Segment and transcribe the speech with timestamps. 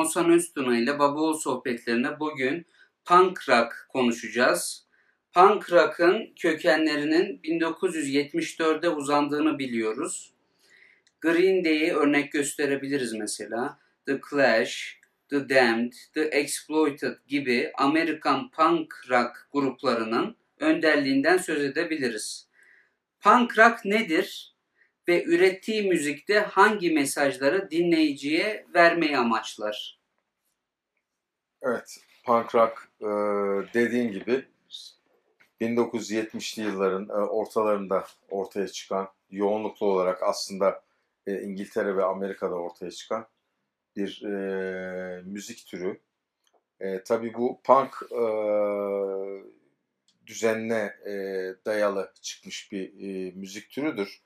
[0.00, 2.66] Oğuzhan Öztuna ile Baba sohbetlerinde bugün
[3.04, 4.86] punk rock konuşacağız.
[5.34, 10.32] Punk rock'ın kökenlerinin 1974'de uzandığını biliyoruz.
[11.20, 13.78] Green Day'i örnek gösterebiliriz mesela.
[14.06, 22.48] The Clash, The Damned, The Exploited gibi Amerikan punk rock gruplarının önderliğinden söz edebiliriz.
[23.20, 24.54] Punk rock nedir
[25.10, 30.00] ve ürettiği müzikte hangi mesajları dinleyiciye vermeyi amaçlar?
[31.62, 33.06] Evet, punk rock e,
[33.74, 34.44] dediğin gibi
[35.60, 40.82] 1970'li yılların e, ortalarında ortaya çıkan yoğunluklu olarak aslında
[41.26, 43.26] e, İngiltere ve Amerika'da ortaya çıkan
[43.96, 44.22] bir
[45.22, 46.00] müzik türü.
[46.80, 48.22] E, tabii bu punk e,
[50.26, 50.96] düzenine
[51.66, 52.92] dayalı çıkmış bir
[53.34, 54.22] müzik türüdür.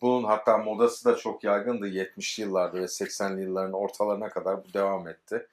[0.00, 5.08] Bunun hatta modası da çok yaygındı 70'li yıllarda ve 80'li yılların ortalarına kadar bu devam
[5.08, 5.46] etti.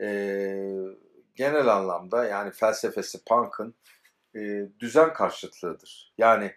[0.00, 0.06] E,
[1.34, 3.74] genel anlamda yani felsefesi punk'ın
[4.34, 4.40] e,
[4.80, 6.12] düzen karşıtlığıdır.
[6.18, 6.52] Yani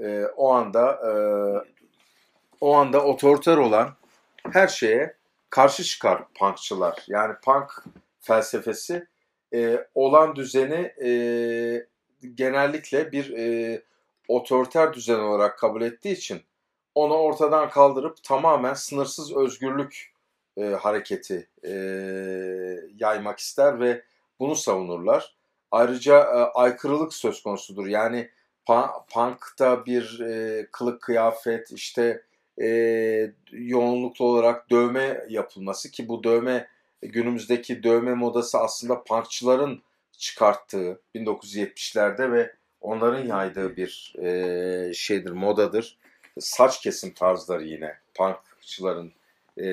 [0.00, 1.12] e, o anda e,
[2.60, 3.94] o anda otoriter olan
[4.52, 5.16] her şeye
[5.50, 7.04] karşı çıkar punkçılar.
[7.06, 7.84] Yani punk
[8.20, 9.06] felsefesi
[9.54, 11.10] e, olan düzeni e,
[12.34, 13.82] genellikle bir e,
[14.28, 16.42] otoriter düzen olarak kabul ettiği için
[16.98, 20.12] onu ortadan kaldırıp tamamen sınırsız özgürlük
[20.56, 21.72] e, hareketi e,
[22.96, 24.02] yaymak ister ve
[24.40, 25.34] bunu savunurlar.
[25.70, 27.86] Ayrıca e, aykırılık söz konusudur.
[27.86, 28.30] Yani
[29.10, 32.22] punk'ta bir e, kılık kıyafet işte
[32.62, 32.68] e,
[33.52, 36.68] yoğunluklu olarak dövme yapılması ki bu dövme
[37.02, 39.82] günümüzdeki dövme modası aslında punkçıların
[40.12, 45.98] çıkarttığı 1970'lerde ve onların yaydığı bir e, şeydir, modadır.
[46.40, 49.12] Saç kesim tarzları yine punkçıların
[49.56, 49.66] e,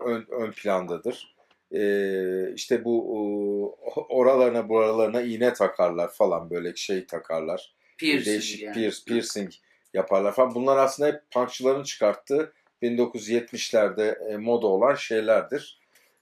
[0.00, 1.34] ön, ön plandadır.
[1.72, 3.76] E, işte bu
[4.08, 7.74] oralarına buralarına iğne takarlar falan böyle şey takarlar.
[7.98, 8.74] Piercing Değişik yani.
[8.74, 9.52] pierce, piercing
[9.94, 10.54] yaparlar falan.
[10.54, 12.52] Bunlar aslında hep punkçıların çıkarttığı
[12.82, 15.78] 1970'lerde e, moda olan şeylerdir.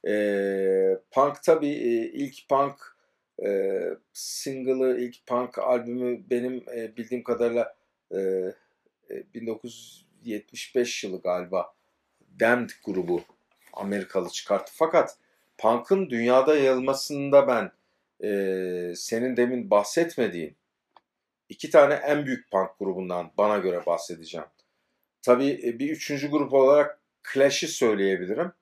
[0.07, 2.75] E, punk tabii e, ilk punk
[3.45, 3.81] e,
[4.13, 7.75] single'ı, ilk punk albümü benim e, bildiğim kadarıyla
[8.15, 8.53] e, e,
[9.35, 11.75] 1975 yılı galiba
[12.41, 13.23] Damned grubu
[13.73, 14.73] Amerikalı çıkarttı.
[14.75, 15.17] Fakat
[15.59, 17.73] punk'ın dünyada yayılmasında ben
[18.29, 20.57] e, senin demin bahsetmediğin
[21.49, 24.47] iki tane en büyük punk grubundan bana göre bahsedeceğim.
[25.23, 27.01] Tabii e, bir üçüncü grup olarak
[27.33, 28.53] Clash'i söyleyebilirim.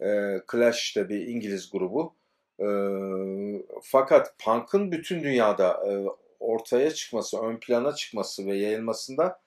[0.00, 2.14] E, Clash de bir İngiliz grubu.
[2.60, 2.66] E,
[3.82, 5.90] fakat punk'ın bütün dünyada e,
[6.40, 9.40] ortaya çıkması, ön plana çıkması ve yayılmasında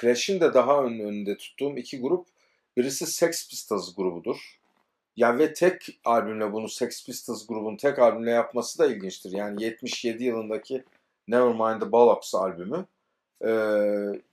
[0.00, 2.26] Clash'in de daha ön, önünde tuttuğum iki grup
[2.76, 4.60] birisi Sex Pistols grubudur.
[5.16, 9.32] Ya ve tek albümle bunu Sex Pistols grubun tek albümle yapması da ilginçtir.
[9.32, 10.84] Yani 77 yılındaki
[11.28, 12.86] Nevermind the Bollocks albümü
[13.46, 13.50] e,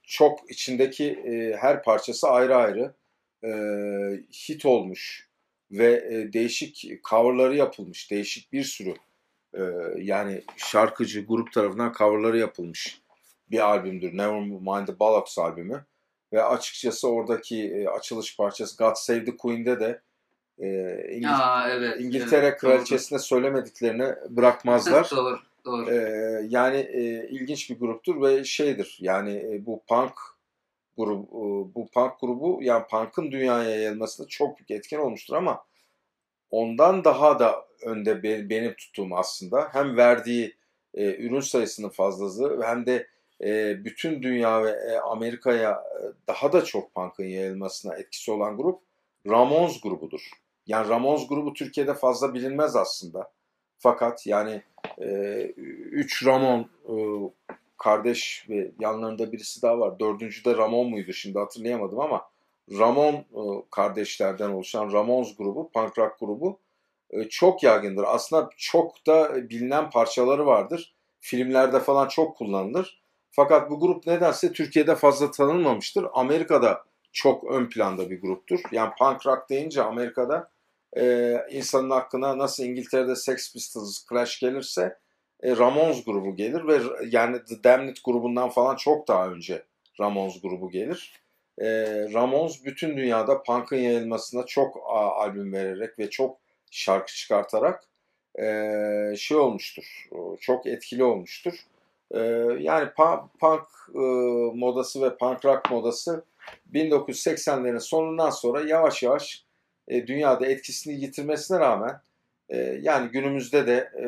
[0.03, 2.93] çok içindeki e, her parçası ayrı ayrı
[3.43, 3.49] e,
[4.33, 5.29] hit olmuş
[5.71, 8.11] ve e, değişik coverları yapılmış.
[8.11, 8.93] Değişik bir sürü
[9.53, 9.61] e,
[9.97, 13.00] yani şarkıcı grup tarafından coverları yapılmış
[13.51, 14.17] bir albümdür.
[14.17, 15.85] Nevermind the Bollocks albümü.
[16.33, 20.01] Ve açıkçası oradaki e, açılış parçası God Save the Queen'de de
[20.59, 20.67] e,
[21.11, 25.09] İngil- Aa, evet, İngiltere evet, kraliçesine söylemediklerini bırakmazlar.
[25.15, 25.91] doğru, doğru.
[25.91, 30.13] Ee, yani e, ilginç bir gruptur ve şeydir yani e, bu punk
[30.97, 35.63] grubu e, bu punk grubu yani punk'ın dünyaya yayılmasında çok büyük etken olmuştur ama
[36.51, 40.55] ondan daha da önde be- benim tuttuğum aslında hem verdiği
[40.93, 43.07] e, ürün sayısının fazlası hem de
[43.43, 48.79] e, bütün dünya ve e, Amerika'ya e, daha da çok punk'ın yayılmasına etkisi olan grup
[49.29, 50.29] Ramones grubudur.
[50.67, 53.31] Yani Ramones grubu Türkiye'de fazla bilinmez aslında.
[53.77, 54.61] Fakat yani
[55.01, 55.41] e,
[55.91, 56.69] üç Ramon
[57.77, 59.99] kardeş ve yanlarında birisi daha var.
[59.99, 62.29] Dördüncü de Ramon muydu şimdi hatırlayamadım ama
[62.71, 63.25] Ramon
[63.71, 66.59] kardeşlerden oluşan Ramones grubu, punk rock grubu
[67.29, 68.03] çok yaygındır.
[68.07, 70.93] Aslında çok da bilinen parçaları vardır.
[71.19, 73.00] Filmlerde falan çok kullanılır.
[73.31, 76.05] Fakat bu grup nedense Türkiye'de fazla tanınmamıştır.
[76.13, 78.59] Amerika'da çok ön planda bir gruptur.
[78.71, 80.51] Yani punk rock deyince Amerika'da
[80.97, 84.97] e, insanın aklına nasıl İngiltere'de Sex Pistols, Clash gelirse
[85.43, 86.79] e, Ramones grubu gelir ve
[87.09, 89.63] yani The Damned grubundan falan çok daha önce
[89.99, 91.21] Ramones grubu gelir.
[91.57, 91.67] E,
[92.13, 96.37] Ramones bütün dünyada punk'ın yayılmasına çok a, albüm vererek ve çok
[96.71, 97.83] şarkı çıkartarak
[98.39, 100.09] e, şey olmuştur.
[100.39, 101.65] Çok etkili olmuştur.
[102.13, 102.19] E,
[102.59, 103.99] yani punk, punk e,
[104.57, 106.25] modası ve punk rock modası
[106.73, 109.45] 1980'lerin sonundan sonra yavaş yavaş
[109.87, 112.01] e, dünyada etkisini yitirmesine rağmen
[112.49, 114.07] e, yani günümüzde de e,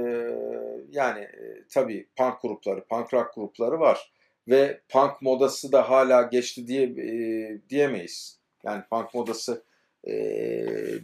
[0.91, 4.11] yani e, tabii punk grupları, punk rock grupları var
[4.47, 8.39] ve punk modası da hala geçti diye e, diyemeyiz.
[8.63, 9.63] Yani punk modası
[10.07, 10.13] e,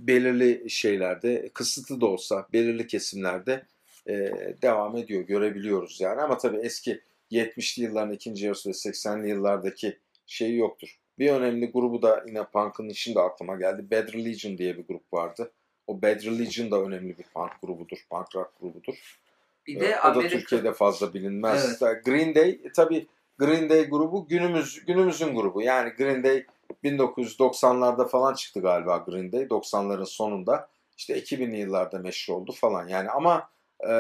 [0.08, 3.64] belirli şeylerde, kısıtlı da olsa belirli kesimlerde
[4.08, 4.14] e,
[4.62, 6.22] devam ediyor, görebiliyoruz yani.
[6.22, 7.02] Ama tabii eski
[7.32, 11.00] 70'li yılların ikinci yarısı ve 80'li yıllardaki şeyi yoktur.
[11.20, 13.92] Bir önemli grubu da yine punk'ın içinde aklıma geldi.
[13.92, 15.52] Bad Religion diye bir grup vardı.
[15.88, 19.20] O Bad Religion da önemli bir punk grubudur, punk rock grubudur.
[19.68, 20.36] Bir de Ee, o Amerika...
[20.36, 21.80] da Türkiye'de fazla bilinmez.
[21.80, 23.08] Green Day e, tabii
[23.40, 25.62] Green Day grubu günümüz günümüzün grubu.
[25.62, 26.46] Yani Green Day
[26.84, 29.44] 1990'larda falan çıktı galiba Green Day.
[29.44, 30.70] 90'ların sonunda.
[30.98, 32.88] İşte 2000'li yıllarda meşhur oldu falan.
[32.88, 33.50] Yani ama
[33.88, 33.94] e,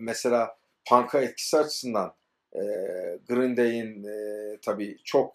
[0.00, 0.56] mesela
[0.88, 2.14] punk'a etkisi açısından
[2.52, 2.62] e,
[3.28, 5.34] Green Day'in e, tabii çok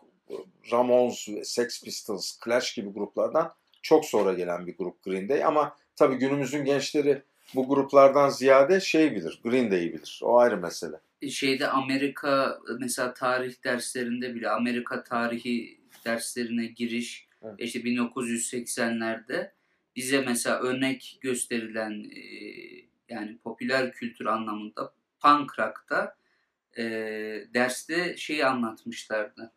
[0.72, 5.44] Ramones, Sex Pistols, Clash gibi gruplardan çok sonra gelen bir grup Green Day.
[5.44, 7.22] Ama tabii günümüzün gençleri
[7.56, 10.20] bu gruplardan ziyade şey bilir, Green Day'i bilir.
[10.24, 10.96] O ayrı mesele.
[11.30, 17.56] şeyde Amerika mesela tarih derslerinde bile Amerika tarihi derslerine giriş Evet.
[17.58, 19.52] işte 1980'lerde
[19.96, 22.22] bize mesela örnek gösterilen e,
[23.10, 26.16] yani popüler kültür anlamında punk rock'ta
[26.78, 26.84] e,
[27.54, 29.52] derste şeyi anlatmışlardı.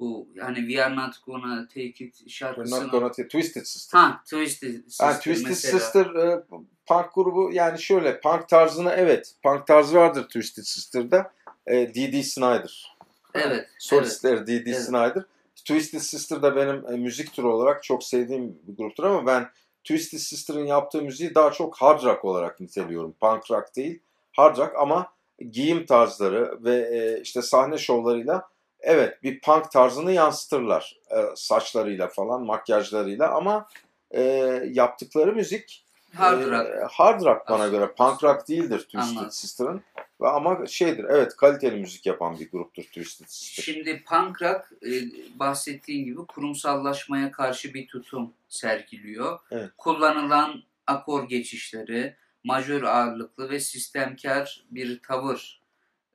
[0.00, 2.84] Bu hani We Are Not Gonna Take It We're şarkısını.
[2.84, 3.98] not gonna take- Twisted Sister.
[3.98, 5.78] Ha Twisted Sister Yani Twisted mesela.
[5.78, 6.42] Sister e,
[6.86, 11.32] punk grubu yani şöyle punk tarzına evet punk tarzı vardır Twisted Sister'da.
[11.66, 12.22] E, D.D.
[12.22, 12.96] Snyder.
[13.34, 13.68] Evet.
[13.78, 14.70] Solistleri D.D.
[14.70, 14.82] Evet.
[14.82, 15.24] Snyder.
[15.56, 19.48] Twisted Sister da benim e, müzik türü olarak çok sevdiğim bir gruptur ama ben
[19.84, 23.14] Twisted Sister'ın yaptığı müziği daha çok hard rock olarak niteliyorum.
[23.20, 25.12] Punk rock değil, hard rock ama
[25.50, 28.48] giyim tarzları ve e, işte sahne şovlarıyla
[28.80, 30.98] evet bir punk tarzını yansıtırlar.
[31.10, 33.68] E, saçlarıyla falan, makyajlarıyla ama
[34.10, 34.22] e,
[34.70, 35.84] yaptıkları müzik
[36.14, 36.92] Hard e, rock.
[36.92, 37.78] hard rock bana Aslında.
[37.78, 37.94] göre.
[37.98, 39.30] Punk rock değildir Twisted Anladım.
[39.30, 39.82] Sister'ın.
[40.20, 43.62] Ve ama şeydir evet kaliteli müzik yapan bir gruptur Twisted Sister.
[43.62, 44.90] Şimdi punk rock e,
[45.38, 49.38] bahsettiğin gibi kurumsallaşmaya karşı bir tutum sergiliyor.
[49.50, 49.70] Evet.
[49.78, 55.60] Kullanılan akor geçişleri, majör ağırlıklı ve sistemkar bir tavır.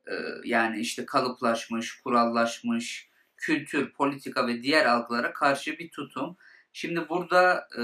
[0.07, 0.13] E,
[0.43, 6.37] yani işte kalıplaşmış, kurallaşmış, kültür, politika ve diğer algılara karşı bir tutum.
[6.73, 7.83] Şimdi burada e,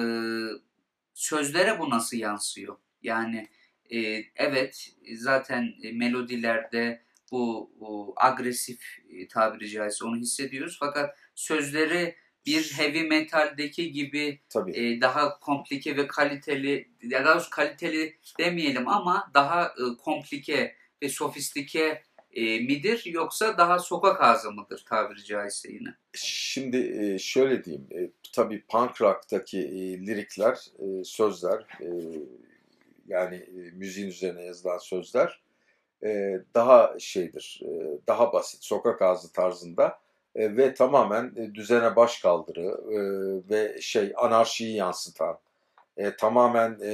[1.14, 2.78] sözlere bu nasıl yansıyor?
[3.04, 3.48] Yani
[3.90, 10.78] e, evet zaten e, melodilerde bu, bu agresif e, tabiri caizse onu hissediyoruz.
[10.80, 12.16] Fakat sözleri
[12.46, 14.72] bir heavy metaldeki gibi Tabii.
[14.72, 21.10] e, daha komplike ve kaliteli, ya daha doğrusu kaliteli demeyelim ama daha e, komplike ve
[21.10, 25.90] sofistike e, midir yoksa daha sokak ağzı mıdır tabiri caizse yine?
[26.14, 27.88] Şimdi e, şöyle diyeyim.
[27.92, 31.90] E, Tabii punk rock'taki e, lirikler, e, sözler e,
[33.08, 35.42] yani e, müziğin üzerine yazılan sözler
[36.04, 37.70] e, daha şeydir, e,
[38.08, 40.00] daha basit, sokak ağzı tarzında
[40.36, 43.00] e, ve tamamen e, düzene baş kaldırı e,
[43.50, 45.40] ve şey anarşiyi yansıtan,
[45.98, 46.94] e, tamamen e,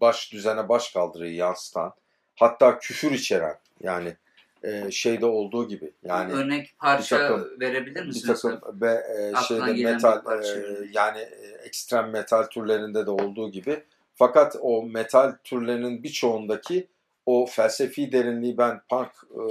[0.00, 1.94] baş düzene baş kaldırıyı yansıtan,
[2.34, 4.16] hatta küfür içeren yani
[4.64, 8.42] e, şeyde olduğu gibi yani Örnek parça bir takım- verebilir bir misiniz?
[8.42, 13.82] takım ve e, şeyde metal bir e, yani e, ekstrem metal türlerinde de olduğu gibi
[14.14, 16.86] fakat o metal türlerinin birçoğundaki
[17.26, 19.42] o felsefi derinliği ben punk e,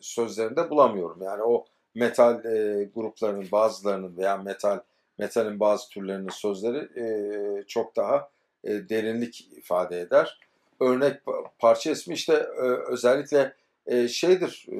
[0.00, 1.22] sözlerinde bulamıyorum.
[1.22, 4.80] Yani o metal e, gruplarının bazılarının veya metal
[5.18, 8.28] metalin bazı türlerinin sözleri e, çok daha
[8.64, 10.38] e, derinlik ifade eder.
[10.80, 13.52] Örnek pa- parça ismi işte e, özellikle
[13.88, 14.78] e, şeydir e,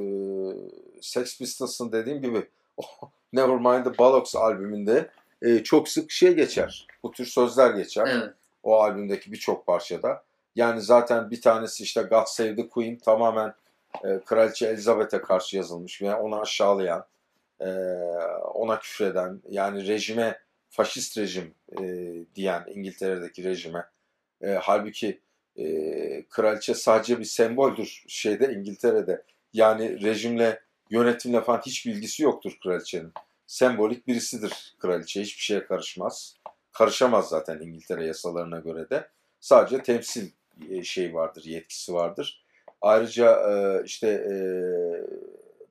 [1.01, 2.47] Sex Pistols'ın dediğim gibi
[2.77, 2.85] o
[3.33, 5.11] Nevermind the Bollocks albümünde
[5.43, 6.87] e, çok sık şey geçer.
[7.03, 8.09] Bu tür sözler geçer.
[8.11, 8.35] Evet.
[8.63, 10.23] O albümdeki birçok parçada.
[10.55, 13.55] Yani zaten bir tanesi işte God Save the Queen tamamen
[14.05, 17.05] e, Kraliçe Elizabeth'e karşı yazılmış ve onu aşağılayan,
[17.61, 17.69] e,
[18.55, 20.39] ona küfreden, yani rejime,
[20.71, 21.85] faşist rejim e,
[22.35, 23.85] diyen İngiltere'deki rejime.
[24.43, 25.21] E, halbuki
[25.59, 29.23] e, kraliçe sadece bir semboldür şeyde İngiltere'de.
[29.53, 30.61] Yani rejimle,
[30.91, 33.13] yönetimle falan hiç bilgisi yoktur kraliçenin.
[33.47, 35.23] Sembolik birisidir kraliçe.
[35.23, 36.37] Hiçbir şeye karışmaz.
[36.73, 39.09] Karışamaz zaten İngiltere yasalarına göre de.
[39.41, 40.31] Sadece temsil
[40.83, 42.45] şey vardır, yetkisi vardır.
[42.81, 44.35] Ayrıca e, işte e,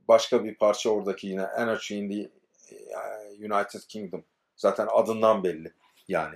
[0.08, 2.30] başka bir parça oradaki yine Anarchy in the
[2.76, 4.24] e, United Kingdom.
[4.56, 5.74] Zaten adından belli
[6.08, 6.36] yani.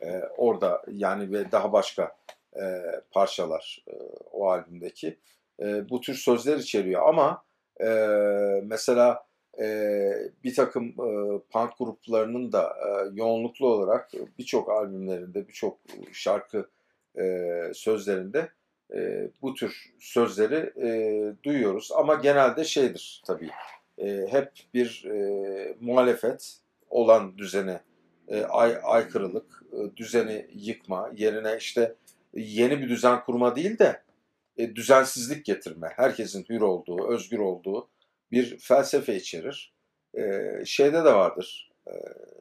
[0.00, 2.16] E, orada yani ve daha başka
[2.56, 3.94] e, parçalar e,
[4.32, 5.18] o albümdeki.
[5.62, 7.44] E, bu tür sözler içeriyor ama
[7.80, 7.86] e,
[8.64, 9.26] mesela
[9.60, 10.12] e,
[10.44, 15.78] bir takım e, punk gruplarının da e, yoğunluklu olarak birçok albümlerinde, birçok
[16.12, 16.68] şarkı
[17.18, 18.48] e, sözlerinde
[18.94, 20.90] e, bu tür sözleri e,
[21.42, 21.90] duyuyoruz.
[21.96, 23.50] Ama genelde şeydir tabii,
[23.98, 26.56] e, hep bir e, muhalefet
[26.90, 27.80] olan düzene
[28.28, 31.94] e, ay, aykırılık, e, düzeni yıkma, yerine işte
[32.34, 34.02] yeni bir düzen kurma değil de
[34.56, 37.88] e, düzensizlik getirme, herkesin hür olduğu, özgür olduğu
[38.32, 39.72] bir felsefe içerir.
[40.14, 40.22] E,
[40.64, 41.70] şeyde de vardır.
[41.86, 41.92] E,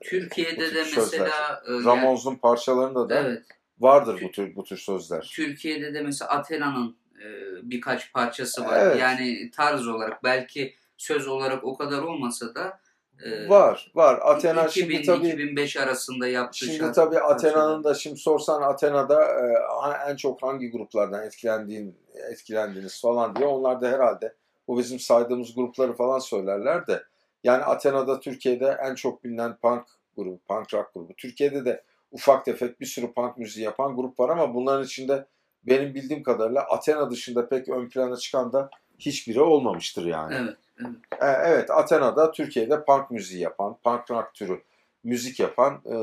[0.04, 3.44] Türkiye'de de mesela e, yani, parçalarında da evet,
[3.80, 5.32] vardır bu tür bu tür sözler.
[5.36, 7.28] Türkiye'de de mesela Athena'nın e,
[7.64, 8.86] birkaç parçası var.
[8.86, 9.00] Evet.
[9.00, 12.80] Yani tarz olarak belki söz olarak o kadar olmasa da
[13.24, 14.20] e, var, var.
[14.24, 20.12] Athena 2000, şimdi tabii 2005 arasında yaptığı Şimdi tabii Athena'nın da şimdi sorsan Athena'da e,
[20.12, 21.98] en çok hangi gruplardan etkilendiğin
[22.32, 24.36] etkilendiğiniz falan diye onlar da herhalde
[24.68, 27.04] bu bizim saydığımız grupları falan söylerler de
[27.44, 29.86] yani Athena'da Türkiye'de en çok bilinen punk
[30.18, 31.14] grubu, punk rock grubu.
[31.18, 35.26] Türkiye'de de ufak tefek bir sürü punk müziği yapan grup var ama bunların içinde
[35.64, 40.36] benim bildiğim kadarıyla Athena dışında pek ön plana çıkan da hiçbiri olmamıştır yani.
[40.40, 40.58] Evet.
[40.80, 44.62] Evet, e, evet Athena'da Türkiye'de punk müziği yapan, punk rock türü
[45.04, 45.96] müzik yapan e,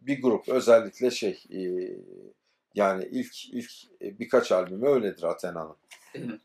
[0.00, 0.48] bir grup.
[0.48, 1.60] Özellikle şey e,
[2.74, 3.70] yani ilk ilk
[4.00, 5.76] birkaç albümü öyledir Athena'nın.
[6.14, 6.40] Evet.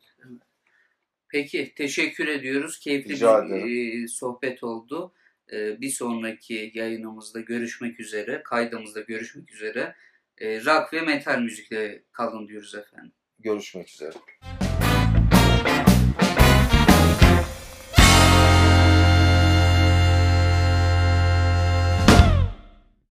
[1.30, 2.80] Peki teşekkür ediyoruz.
[2.80, 4.08] Keyifli Rica bir ederim.
[4.08, 5.14] sohbet oldu.
[5.52, 9.96] Bir sonraki yayınımızda görüşmek üzere, kaydımızda görüşmek üzere.
[10.42, 13.12] Rock ve metal müzikle kalın diyoruz efendim.
[13.40, 14.14] Görüşmek üzere.